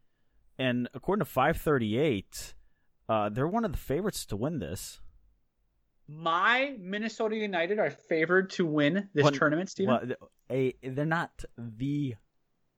[0.59, 2.53] And according to 538,
[3.09, 5.00] uh, they're one of the favorites to win this
[6.13, 9.93] my Minnesota United are favored to win this well, tournament, Steven?
[9.93, 12.15] Well, a, they're not the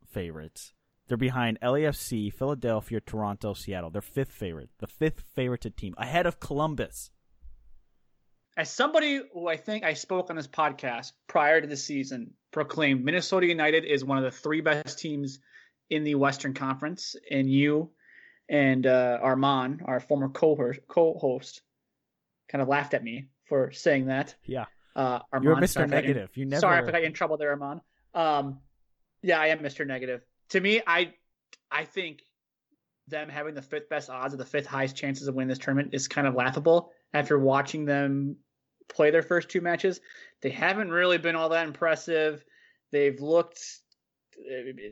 [0.06, 0.74] favorites.
[1.08, 3.90] They're behind LAFC, Philadelphia, Toronto, Seattle.
[3.90, 7.12] They're fifth favorite, the fifth favorited team, ahead of Columbus.
[8.56, 13.04] As somebody who I think I spoke on this podcast prior to the season proclaimed
[13.04, 15.40] Minnesota United is one of the three best teams
[15.90, 17.92] in the Western Conference, and you
[18.50, 21.62] and uh, Armand, our former co-host, co-host,
[22.54, 24.36] kind of laughed at me for saying that.
[24.46, 24.66] Yeah.
[24.96, 25.70] Uh, Armand, You're Mr.
[25.70, 26.38] sorry if I got in- Negative.
[26.38, 26.62] You never.
[26.62, 27.82] Sorry if I got you in trouble there, Armand.
[28.14, 28.60] Um,
[29.24, 29.86] yeah, I am Mr.
[29.88, 30.22] Negative.
[30.50, 31.14] To me, I
[31.72, 32.22] I think
[33.08, 35.90] them having the fifth best odds or the fifth highest chances of winning this tournament
[35.94, 36.92] is kind of laughable.
[37.14, 38.38] After watching them
[38.88, 40.00] play their first two matches,
[40.42, 42.46] they haven't really been all that impressive.
[42.92, 43.62] They've looked.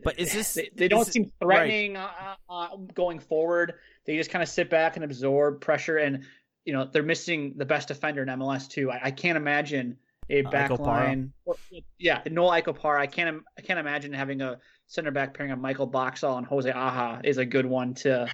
[0.03, 3.73] But is this- They, they don't it- seem threatening uh, uh, going forward.
[4.05, 6.25] They just kind of sit back and absorb pressure, and
[6.65, 8.91] you know they're missing the best defender in MLS too.
[8.91, 9.97] I, I can't imagine
[10.29, 10.85] a Uh, back Ike Opara.
[10.85, 11.33] line.
[11.45, 11.55] or-
[11.97, 12.97] Yeah, Noel Icopar.
[12.99, 13.43] I can't.
[13.57, 17.37] I can't imagine having a center back pairing of Michael Boxall and Jose Aja is
[17.37, 18.27] a good one to.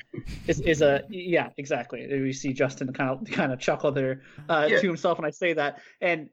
[0.48, 2.08] Is, is a yeah exactly.
[2.22, 4.80] We see Justin kind of kind of chuckle there uh, Yeah.
[4.82, 6.30] to himself when I say that, and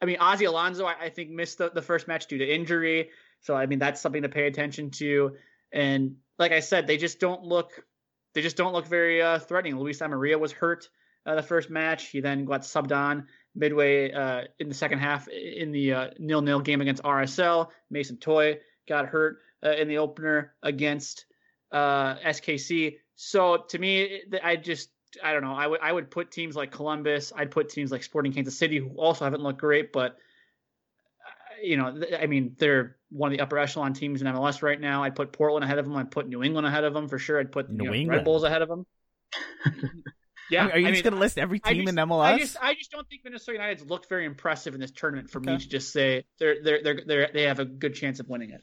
[0.00, 0.84] I mean Ozzie Alonso.
[0.86, 3.10] I, I think missed the, the first match due to injury.
[3.40, 5.36] So I mean that's something to pay attention to.
[5.72, 7.84] And like I said, they just don't look.
[8.38, 9.80] They just don't look very uh, threatening.
[9.80, 10.88] Luis Amarilla was hurt
[11.26, 12.06] uh, the first match.
[12.06, 16.60] He then got subbed on midway uh, in the second half in the uh, nil-nil
[16.60, 17.70] game against RSL.
[17.90, 21.26] Mason Toye got hurt uh, in the opener against
[21.72, 22.98] uh, SKC.
[23.16, 25.54] So to me, I just I don't know.
[25.54, 27.32] I would I would put teams like Columbus.
[27.34, 30.16] I'd put teams like Sporting Kansas City, who also haven't looked great, but
[31.60, 35.02] you know, I mean, they're one of the upper echelon teams in MLS right now.
[35.02, 35.96] I'd put Portland ahead of them.
[35.96, 37.40] I'd put New England ahead of them for sure.
[37.40, 38.18] I'd put you New know, England?
[38.18, 38.86] Red Bulls ahead of them.
[40.50, 42.22] yeah, are you I just mean, gonna list every team just- in MLS?
[42.24, 45.40] I just I just don't think Minnesota United's looked very impressive in this tournament for
[45.40, 48.50] me to just say they're they're they're, they're they have a good chance of winning
[48.50, 48.62] it.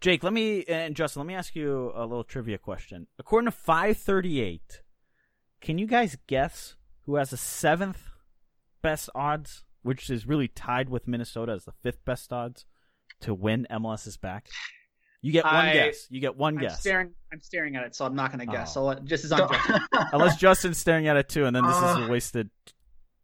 [0.00, 3.06] Jake, let me and Justin, let me ask you a little trivia question.
[3.18, 4.82] According to 538,
[5.60, 8.02] can you guys guess who has the seventh
[8.82, 12.64] best odds, which is really tied with Minnesota as the fifth best odds
[13.20, 14.48] to win MLS is back?
[15.22, 16.06] You get one I- guess.
[16.10, 16.80] You get one I'm guess.
[16.80, 18.70] staring I'm staring at it, so I'm not going to guess.
[18.70, 18.74] Oh.
[18.74, 19.80] So let- this is on Justin.
[20.12, 22.50] Unless Justin's staring at it too, and then this is Uh, a wasted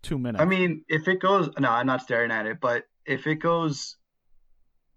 [0.02, 0.40] two minutes.
[0.42, 3.96] I mean, if it goes, no, I'm not staring at it, but if it goes,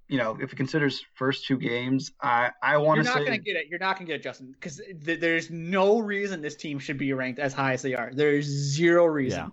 [0.09, 3.25] you know, if it considers first two games, I I want to say You're not
[3.27, 3.67] going to get it.
[3.69, 6.97] You're not going to get it, Justin, because th- there's no reason this team should
[6.97, 8.12] be ranked as high as they are.
[8.13, 9.51] There's zero reason.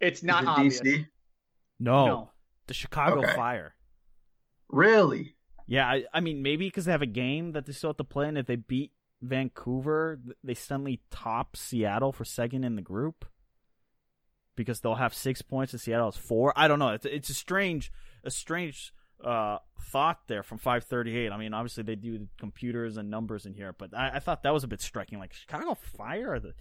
[0.00, 0.08] Yeah.
[0.08, 0.80] It's is not it obvious.
[0.80, 1.06] DC.
[1.78, 2.30] no, No.
[2.66, 3.34] the Chicago Okay.
[3.36, 3.74] Fire.
[4.72, 5.36] Really?
[5.66, 8.04] Yeah, I, I mean maybe because they have a game that they still have to
[8.04, 13.24] play, and if they beat Vancouver, they suddenly top Seattle for second in the group
[14.56, 16.52] because they'll have six points and Seattle has four.
[16.56, 16.88] I don't know.
[16.88, 17.92] It's it's a strange
[18.24, 18.92] a strange
[19.24, 21.30] uh, thought there from 538.
[21.30, 24.42] I mean, obviously they do the computers and numbers in here, but I, I thought
[24.42, 25.18] that was a bit striking.
[25.18, 26.54] Like Chicago Fire, the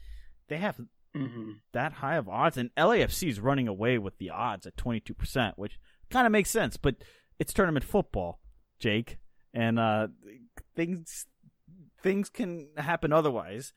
[0.48, 0.80] they have
[1.16, 5.54] hmm that high of odds, and LAFC is running away with the odds at 22%,
[5.56, 6.96] which kind of makes sense, but
[7.42, 8.40] it's tournament football,
[8.78, 9.18] Jake,
[9.52, 10.10] and uh,
[10.76, 11.26] things
[12.04, 13.74] things can happen otherwise.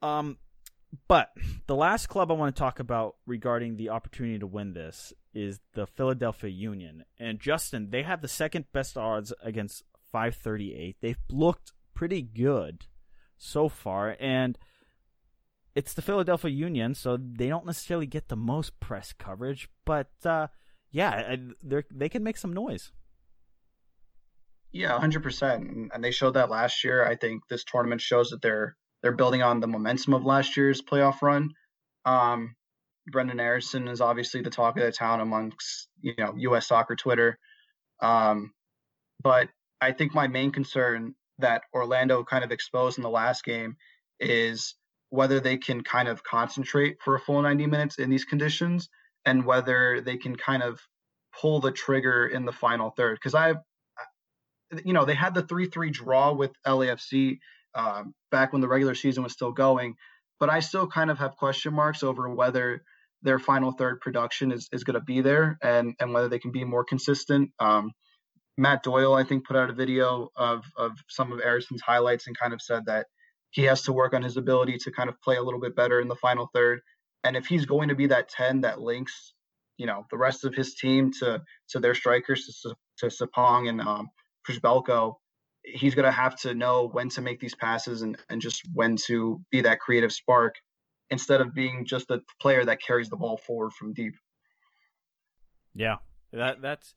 [0.00, 0.38] Um,
[1.06, 1.32] but
[1.66, 5.60] the last club I want to talk about regarding the opportunity to win this is
[5.74, 10.96] the Philadelphia Union, and Justin, they have the second best odds against 538.
[11.02, 12.86] They've looked pretty good
[13.36, 14.56] so far, and
[15.74, 20.46] it's the Philadelphia Union, so they don't necessarily get the most press coverage, but uh,
[20.90, 22.92] yeah, they they can make some noise.
[24.72, 25.54] Yeah, 100%.
[25.54, 27.04] And and they showed that last year.
[27.04, 30.82] I think this tournament shows that they're they're building on the momentum of last year's
[30.82, 31.50] playoff run.
[32.04, 32.56] Um,
[33.10, 36.66] Brenden Aaronson is obviously the talk of the town amongst you know U.S.
[36.66, 37.38] soccer Twitter.
[38.00, 38.52] Um,
[39.22, 39.48] but
[39.80, 43.76] I think my main concern that Orlando kind of exposed in the last game
[44.20, 44.74] is
[45.10, 48.88] whether they can kind of concentrate for a full 90 minutes in these conditions
[49.26, 50.80] and whether they can kind of
[51.38, 53.16] pull the trigger in the final third.
[53.16, 53.56] Because I
[54.84, 57.38] you know, they had the 3 3 draw with LAFC
[57.74, 59.94] um, back when the regular season was still going,
[60.40, 62.82] but I still kind of have question marks over whether
[63.22, 66.52] their final third production is, is going to be there and, and whether they can
[66.52, 67.50] be more consistent.
[67.58, 67.92] Um,
[68.58, 72.38] Matt Doyle, I think, put out a video of, of some of Aaronson's highlights and
[72.38, 73.06] kind of said that
[73.50, 76.00] he has to work on his ability to kind of play a little bit better
[76.00, 76.80] in the final third.
[77.26, 79.32] And if he's going to be that 10 that links,
[79.76, 83.80] you know, the rest of his team to to their strikers, to, to Sapong and
[83.80, 84.08] um,
[84.48, 85.14] Belko,
[85.64, 88.96] he's going to have to know when to make these passes and, and just when
[89.08, 90.54] to be that creative spark
[91.10, 94.14] instead of being just the player that carries the ball forward from deep.
[95.74, 95.96] Yeah,
[96.32, 96.94] that that's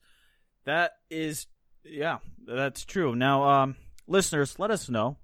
[0.64, 1.48] that is
[1.84, 3.16] yeah, that's true.
[3.16, 5.16] Now, um, listeners, let us know.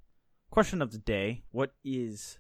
[0.51, 2.39] Question of the day: What is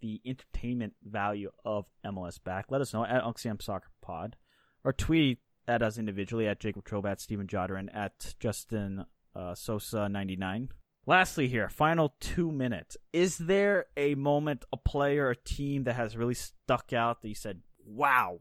[0.00, 2.66] the entertainment value of MLS back?
[2.70, 4.36] Let us know at UncSam Soccer Pod,
[4.84, 10.08] or tweet at us individually at Jacob Trobat, Stephen Jotter, and at Justin uh, Sosa
[10.08, 10.70] ninety nine.
[11.06, 12.96] Lastly, here, final two minutes.
[13.12, 17.34] Is there a moment, a player, a team that has really stuck out that you
[17.34, 18.38] said, wow,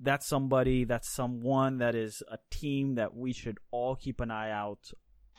[0.00, 4.50] that's somebody, that's someone that is a team that we should all keep an eye
[4.50, 4.90] out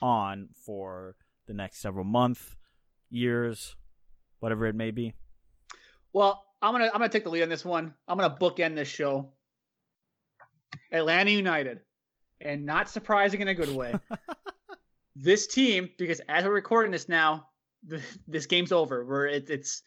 [0.01, 2.55] on for the next several months,
[3.09, 3.75] years,
[4.43, 5.13] whatever it may be?
[6.11, 7.93] Well, I'm gonna I'm gonna take the lead on this one.
[8.07, 9.31] I'm gonna bookend this show.
[10.91, 11.79] Atlanta United,
[12.41, 13.93] and not surprising in a good way.
[15.15, 17.47] this team, because as we're recording this now,
[17.87, 19.05] the, this game's over.
[19.05, 19.81] We're it, it's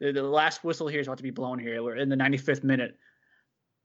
[0.00, 1.80] the, the last whistle here is about to be blown here.
[1.82, 2.98] We're in the 95th minute.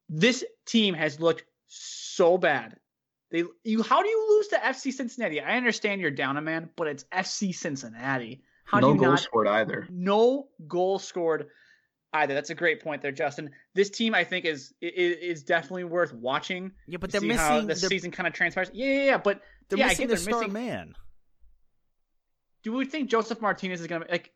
[0.10, 2.75] This team has looked so bad.
[3.30, 5.41] They you how do you lose to FC Cincinnati?
[5.41, 8.41] I understand you're down a man, but it's FC Cincinnati.
[8.67, 9.88] How no do you goal not, scored either.
[9.89, 11.47] No goal scored
[12.13, 12.34] either.
[12.34, 13.51] That's a great point there, Justin.
[13.73, 16.73] This team, I think, is is, is definitely worth watching.
[16.88, 18.69] Yeah, but they're see how missing the season kind of transpires.
[18.73, 19.17] Yeah, yeah, yeah.
[19.17, 20.53] But they're yeah, I missing the they're star missing.
[20.53, 20.95] man.
[22.63, 24.34] Do we think Josef Martinez is gonna like?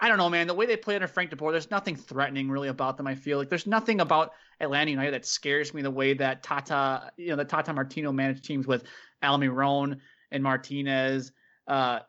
[0.00, 0.46] I don't know, man.
[0.46, 3.06] The way they play under Frank DeBoer, there's nothing threatening really about them.
[3.06, 7.10] I feel like there's nothing about Atlanta United that scares me the way that Tata,
[7.16, 8.84] you know, the Tata Martino managed teams with
[9.22, 9.98] Almiron
[10.30, 11.32] and Martinez,
[11.66, 12.00] uh,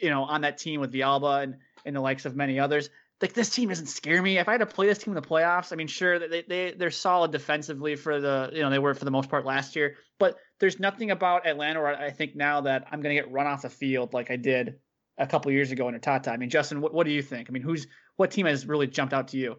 [0.00, 2.90] you know, on that team with Villalba and, and the likes of many others.
[3.20, 4.38] Like this team doesn't scare me.
[4.38, 6.72] If I had to play this team in the playoffs, I mean, sure they they
[6.72, 9.96] they're solid defensively for the you know they were for the most part last year,
[10.18, 13.70] but there's nothing about Atlanta I think now that I'm gonna get run off the
[13.70, 14.74] field like I did
[15.16, 16.32] a couple years ago under Tata.
[16.32, 17.48] I mean, Justin, what, what do you think?
[17.48, 19.56] I mean, who's what team has really jumped out to you?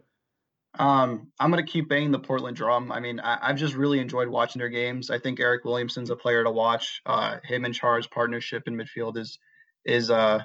[0.77, 2.91] Um, I'm gonna keep banging the Portland drum.
[2.91, 5.09] I mean, I, I've just really enjoyed watching their games.
[5.09, 7.01] I think Eryk Williamson's a player to watch.
[7.05, 9.39] Uh, him and Chara's partnership in midfield is
[9.85, 10.43] is uh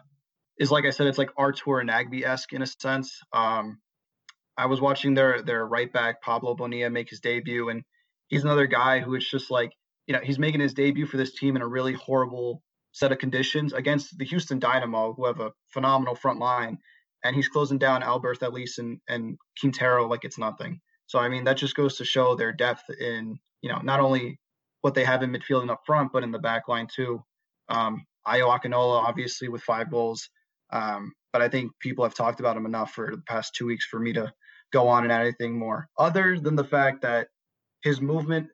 [0.58, 3.18] is like I said, it's like Artur and Nagbe esque in a sense.
[3.32, 3.78] Um,
[4.56, 7.82] I was watching their their right back Pablo Bonilla make his debut, and
[8.28, 9.72] he's another guy who is just like
[10.06, 13.18] you know he's making his debut for this team in a really horrible set of
[13.18, 16.78] conditions against the Houston Dynamo, who have a phenomenal front line,
[17.24, 20.80] and he's closing down Alberth Elis and and Quintero like it's nothing.
[21.06, 24.38] So I mean that just goes to show their depth in you know not only
[24.82, 27.22] what they have in midfield and up front, but in the back line too.
[27.70, 30.28] Um, Ayo Akinola obviously with five goals.
[30.72, 33.86] Um, but I think people have talked about him enough for the past two weeks
[33.86, 34.32] for me to
[34.72, 37.28] go on and add anything more, other than the fact that
[37.82, 38.48] his movement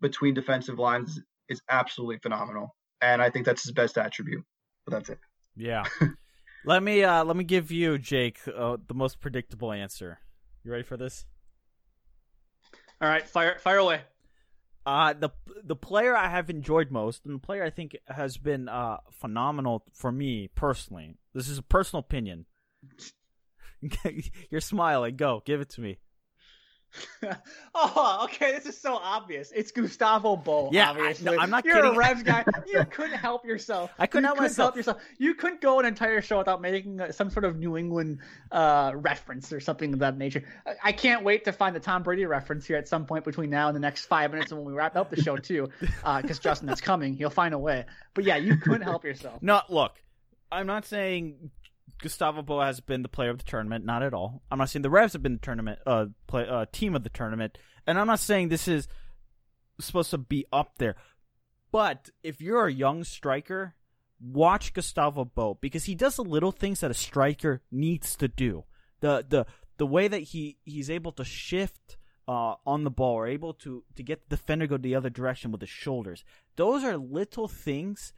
[0.00, 4.44] between defensive lines is absolutely phenomenal, and I think that's his best attribute.
[4.86, 5.18] But that's it.
[5.56, 5.84] Yeah.
[6.66, 10.18] let me uh let me give you Jake uh, the most predictable answer.
[10.62, 11.24] You ready for this?
[13.00, 14.02] All right, fire fire away.
[14.86, 15.30] Uh the
[15.64, 19.84] the player I have enjoyed most, and the player I think has been uh phenomenal
[19.94, 21.16] for me personally.
[21.32, 22.46] This is a personal opinion.
[24.50, 25.16] You're smiling.
[25.16, 25.98] Go, give it to me.
[27.74, 28.52] oh, okay.
[28.52, 29.52] This is so obvious.
[29.54, 30.68] It's Gustavo Bou.
[30.72, 31.24] Yeah, I- obviously.
[31.36, 31.94] no, I'm not You're kidding.
[31.94, 32.44] a Revs guy.
[32.66, 33.90] You couldn't help yourself.
[33.98, 34.66] I couldn't you help couldn't myself.
[34.68, 35.02] Help yourself.
[35.18, 38.18] You couldn't go an entire show without making uh, some sort of New England
[38.52, 40.44] uh, reference or something of that nature.
[40.66, 43.50] I, I can't wait to find the Tom Brady reference here at some point between
[43.50, 45.68] now and the next five minutes, and when we wrap up the show too,
[46.22, 47.14] because Justin, that's coming.
[47.14, 47.84] He'll find a way.
[48.14, 49.38] But yeah, you couldn't help yourself.
[49.42, 49.92] No, look,
[50.50, 51.50] I'm not saying
[52.00, 53.84] Gustavo Bou has been the player of the tournament.
[53.84, 54.42] Not at all.
[54.50, 57.10] I'm not saying the Revs have been the tournament uh play uh team of the
[57.10, 58.88] tournament, and I'm not saying this is
[59.80, 60.96] supposed to be up there.
[61.72, 63.74] But if you're a young striker,
[64.20, 68.64] watch Gustavo Bou because he does the little things that a striker needs to do.
[69.00, 73.26] The the the way that he he's able to shift uh, on the ball or
[73.26, 76.24] able to to get the defender go the other direction with his shoulders.
[76.56, 78.12] Those are little things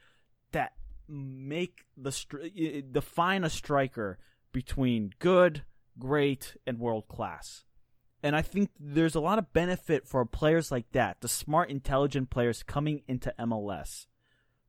[0.53, 0.73] that
[1.09, 4.19] make the stri- define a striker
[4.53, 5.62] between good,
[5.99, 7.64] great, and world class.
[8.23, 12.31] And I think there's a lot of benefit for players like that, the smart, intelligent
[12.31, 14.07] players coming into MLS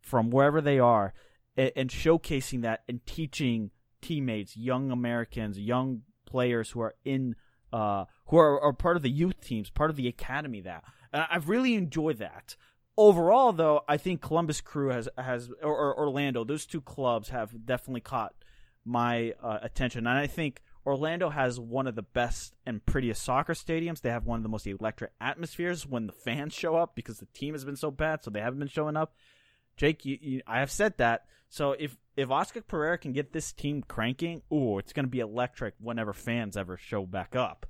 [0.02, 1.13] from wherever they are
[1.56, 3.71] and, and showcasing that and teaching
[4.02, 7.36] teammates, young Americans, young players who are in,
[7.73, 10.62] uh, who are, are part of the youth teams, part of the academy.
[10.62, 12.56] That and I've really enjoyed that.
[12.97, 16.43] Overall, though, I think Columbus Crew has has or, or Orlando.
[16.43, 18.33] Those two clubs have definitely caught
[18.83, 23.53] my uh, attention, and I think Orlando has one of the best and prettiest soccer
[23.53, 24.01] stadiums.
[24.01, 27.27] They have one of the most electric atmospheres when the fans show up because the
[27.33, 29.13] team has been so bad, so they haven't been showing up.
[29.75, 31.25] Jake, you, you, I have said that.
[31.49, 35.19] So if if Oscar Pareja can get this team cranking, ooh, it's going to be
[35.19, 37.65] electric whenever fans ever show back up.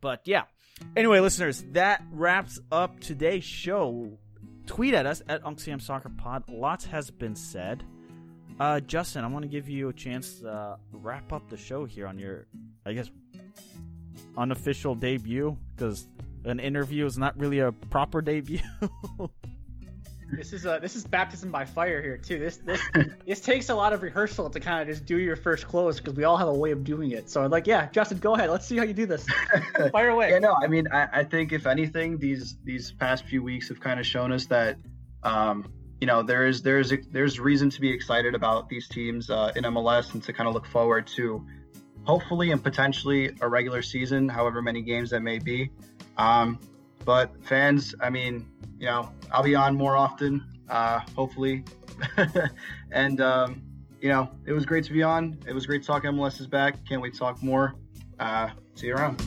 [0.00, 0.44] But yeah.
[0.96, 4.18] Anyway, listeners, that wraps up today's show.
[4.68, 6.44] Tweet at us at UncSam Soccer Pod.
[6.46, 7.82] Lots has been said.
[8.60, 11.86] Uh, Justin, I want to give you a chance to uh, wrap up the show
[11.86, 12.46] here on your,
[12.84, 13.10] I guess,
[14.36, 16.06] unofficial debut because
[16.44, 18.60] an interview is not really a proper debut.
[20.30, 22.38] this is a this is baptism by fire here too.
[22.38, 22.82] This this
[23.26, 26.14] this takes a lot of rehearsal to kind of just do your first close because
[26.14, 27.30] we all have a way of doing it.
[27.30, 28.50] So I'm like, yeah, Justin, go ahead.
[28.50, 29.26] Let's see how you do this.
[29.92, 30.30] Fire away.
[30.30, 33.80] Yeah, no, I mean, I, I think if anything, these these past few weeks have
[33.80, 34.76] kind of shown us that,
[35.22, 39.52] um, you know, there is there's there's reason to be excited about these teams uh,
[39.56, 41.46] in MLS and to kind of look forward to,
[42.04, 45.70] hopefully and potentially a regular season, however many games that may be.
[46.18, 46.58] Um,
[47.08, 48.46] but fans, I mean,
[48.78, 51.64] you know, I'll be on more often, uh, hopefully.
[52.92, 53.62] and, um,
[53.98, 55.38] you know, it was great to be on.
[55.46, 56.02] It was great to talk.
[56.02, 56.84] MLS is back.
[56.86, 57.76] Can't wait to talk more.
[58.20, 59.26] Uh, see you around.